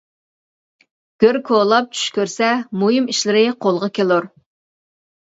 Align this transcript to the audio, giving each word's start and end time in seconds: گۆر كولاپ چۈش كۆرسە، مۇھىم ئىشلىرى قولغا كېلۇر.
گۆر 1.23 1.35
كولاپ 1.49 1.91
چۈش 1.97 2.07
كۆرسە، 2.15 2.47
مۇھىم 2.83 3.09
ئىشلىرى 3.13 3.43
قولغا 3.67 3.91
كېلۇر. 3.99 4.27